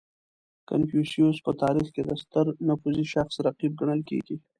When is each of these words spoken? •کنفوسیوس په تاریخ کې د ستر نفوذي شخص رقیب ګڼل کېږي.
•کنفوسیوس 0.69 1.37
په 1.45 1.51
تاریخ 1.63 1.87
کې 1.95 2.01
د 2.05 2.11
ستر 2.23 2.45
نفوذي 2.67 3.05
شخص 3.13 3.35
رقیب 3.47 3.71
ګڼل 3.81 4.01
کېږي. 4.09 4.35